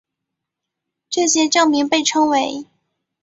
[1.11, 2.65] 这些证明被称为。